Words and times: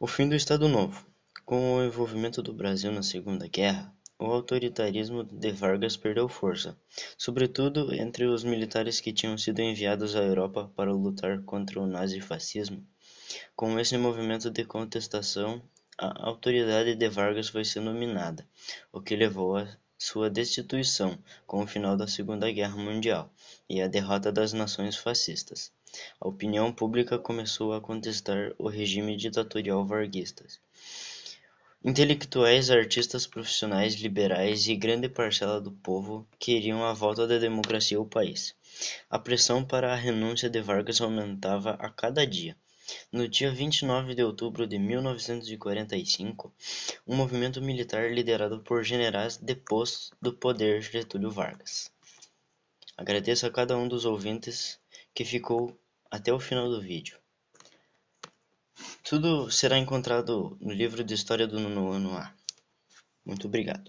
O 0.00 0.06
fim 0.06 0.28
do 0.28 0.36
Estado 0.36 0.68
Novo. 0.68 1.04
Com 1.44 1.74
o 1.74 1.84
envolvimento 1.84 2.40
do 2.40 2.52
Brasil 2.52 2.92
na 2.92 3.02
Segunda 3.02 3.48
Guerra, 3.48 3.92
o 4.16 4.26
autoritarismo 4.26 5.24
de 5.24 5.50
Vargas 5.50 5.96
perdeu 5.96 6.28
força, 6.28 6.78
sobretudo 7.16 7.92
entre 7.92 8.24
os 8.24 8.44
militares 8.44 9.00
que 9.00 9.12
tinham 9.12 9.36
sido 9.36 9.60
enviados 9.60 10.14
à 10.14 10.20
Europa 10.20 10.70
para 10.76 10.92
lutar 10.92 11.42
contra 11.42 11.80
o 11.80 11.86
nazifascismo. 11.88 12.86
Com 13.56 13.76
esse 13.80 13.98
movimento 13.98 14.52
de 14.52 14.64
contestação, 14.64 15.60
a 15.98 16.28
autoridade 16.28 16.94
de 16.94 17.08
Vargas 17.08 17.48
foi 17.48 17.64
sendo 17.64 17.92
minada, 17.92 18.46
o 18.92 19.00
que 19.00 19.16
levou 19.16 19.56
a 19.56 19.66
sua 19.98 20.30
destituição 20.30 21.18
com 21.44 21.60
o 21.60 21.66
final 21.66 21.96
da 21.96 22.06
Segunda 22.06 22.48
Guerra 22.52 22.76
Mundial 22.76 23.32
e 23.68 23.82
a 23.82 23.88
derrota 23.88 24.30
das 24.30 24.52
nações 24.52 24.96
fascistas. 24.96 25.72
A 26.20 26.28
opinião 26.28 26.72
pública 26.72 27.18
começou 27.18 27.72
a 27.72 27.80
contestar 27.80 28.52
o 28.58 28.68
regime 28.68 29.16
ditatorial 29.16 29.86
varguista. 29.86 30.44
Intelectuais, 31.84 32.70
artistas 32.70 33.26
profissionais, 33.26 33.94
liberais 33.94 34.66
e 34.66 34.74
grande 34.74 35.08
parcela 35.08 35.60
do 35.60 35.70
povo 35.70 36.26
queriam 36.38 36.84
a 36.84 36.92
volta 36.92 37.26
da 37.26 37.38
democracia 37.38 37.96
ao 37.96 38.04
país. 38.04 38.54
A 39.08 39.18
pressão 39.18 39.64
para 39.64 39.92
a 39.92 39.96
renúncia 39.96 40.50
de 40.50 40.60
Vargas 40.60 41.00
aumentava 41.00 41.70
a 41.78 41.88
cada 41.88 42.26
dia. 42.26 42.56
No 43.12 43.28
dia 43.28 43.52
29 43.52 44.14
de 44.14 44.24
outubro 44.24 44.66
de 44.66 44.78
1945, 44.78 46.52
um 47.06 47.14
movimento 47.14 47.62
militar 47.62 48.10
liderado 48.10 48.60
por 48.60 48.82
generais 48.82 49.36
depôs 49.36 50.10
do 50.20 50.32
poder 50.32 50.82
Getúlio 50.82 51.30
Vargas. 51.30 51.92
Agradeço 52.98 53.46
a 53.46 53.50
cada 53.50 53.78
um 53.78 53.86
dos 53.86 54.04
ouvintes 54.04 54.80
que 55.14 55.24
ficou 55.24 55.80
até 56.10 56.32
o 56.32 56.40
final 56.40 56.68
do 56.68 56.80
vídeo. 56.80 57.16
Tudo 59.04 59.48
será 59.52 59.78
encontrado 59.78 60.58
no 60.60 60.72
livro 60.72 61.04
de 61.04 61.14
História 61.14 61.46
do 61.46 61.60
Nono 61.60 61.92
Ano 61.92 62.18
A. 62.18 62.34
Muito 63.24 63.46
obrigado. 63.46 63.84